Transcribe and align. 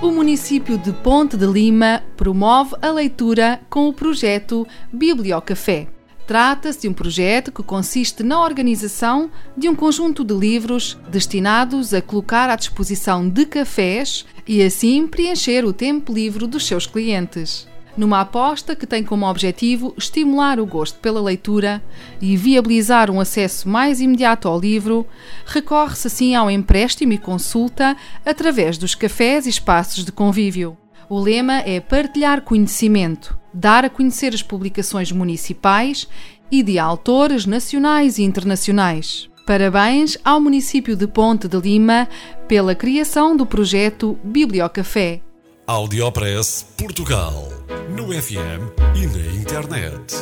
O 0.00 0.10
município 0.10 0.78
de 0.78 0.92
Ponte 0.92 1.36
de 1.36 1.46
Lima 1.46 2.02
promove 2.16 2.74
a 2.80 2.90
leitura 2.90 3.60
com 3.68 3.88
o 3.88 3.92
projeto 3.92 4.66
Bibliocafé. 4.92 5.88
Trata-se 6.26 6.82
de 6.82 6.88
um 6.88 6.92
projeto 6.92 7.52
que 7.52 7.62
consiste 7.62 8.22
na 8.22 8.40
organização 8.40 9.30
de 9.56 9.68
um 9.68 9.74
conjunto 9.74 10.24
de 10.24 10.34
livros 10.34 10.98
destinados 11.08 11.92
a 11.92 12.00
colocar 12.00 12.48
à 12.48 12.56
disposição 12.56 13.28
de 13.28 13.44
cafés 13.46 14.24
e 14.46 14.62
assim 14.62 15.06
preencher 15.06 15.64
o 15.64 15.72
tempo 15.72 16.12
livre 16.12 16.46
dos 16.46 16.66
seus 16.66 16.86
clientes 16.86 17.68
numa 17.96 18.20
aposta 18.20 18.74
que 18.74 18.86
tem 18.86 19.04
como 19.04 19.28
objetivo 19.28 19.94
estimular 19.96 20.58
o 20.58 20.66
gosto 20.66 20.98
pela 20.98 21.20
leitura 21.20 21.82
e 22.20 22.36
viabilizar 22.36 23.10
um 23.10 23.20
acesso 23.20 23.68
mais 23.68 24.00
imediato 24.00 24.48
ao 24.48 24.58
livro, 24.58 25.06
recorre-se 25.46 26.06
assim 26.06 26.34
ao 26.34 26.50
empréstimo 26.50 27.12
e 27.12 27.18
consulta 27.18 27.96
através 28.24 28.78
dos 28.78 28.94
cafés 28.94 29.46
e 29.46 29.50
espaços 29.50 30.04
de 30.04 30.12
convívio. 30.12 30.76
O 31.08 31.18
lema 31.18 31.58
é 31.66 31.78
partilhar 31.80 32.42
conhecimento, 32.42 33.36
dar 33.52 33.84
a 33.84 33.90
conhecer 33.90 34.32
as 34.32 34.42
publicações 34.42 35.12
municipais 35.12 36.08
e 36.50 36.62
de 36.62 36.78
autores 36.78 37.44
nacionais 37.44 38.18
e 38.18 38.22
internacionais. 38.22 39.28
Parabéns 39.46 40.16
ao 40.24 40.40
município 40.40 40.94
de 40.94 41.06
Ponte 41.06 41.48
de 41.48 41.58
Lima 41.58 42.08
pela 42.46 42.74
criação 42.74 43.36
do 43.36 43.44
projeto 43.44 44.18
Bibliocafé. 44.22 45.20
Audiopress 45.66 46.66
Portugal. 46.76 47.61
No 47.94 48.08
FM 48.08 48.72
e 48.94 49.06
na 49.06 49.40
internet. 49.40 50.14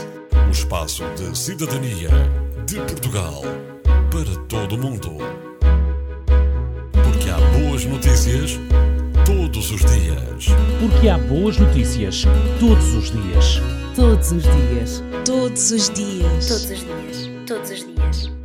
O 0.48 0.50
espaço 0.50 1.04
de 1.16 1.38
cidadania 1.38 2.10
de 2.66 2.76
Portugal 2.76 3.42
para 4.10 4.36
todo 4.48 4.74
o 4.74 4.78
mundo. 4.78 5.18
Porque 6.92 7.30
há 7.30 7.38
boas 7.58 7.84
notícias 7.84 8.58
todos 9.24 9.70
os 9.70 9.80
dias. 9.82 10.46
Porque 10.80 11.08
há 11.08 11.16
boas 11.16 11.58
notícias 11.58 12.24
todos 12.58 12.94
os 12.94 13.10
dias. 13.12 13.62
Todos 13.94 14.32
os 14.32 14.42
dias. 14.42 15.02
Todos 15.24 15.70
os 15.70 15.90
dias. 15.90 16.48
Todos 16.48 16.70
os 16.70 16.80
dias. 16.80 17.30
Todos 17.46 17.70
os 17.70 17.78
dias. 17.86 18.39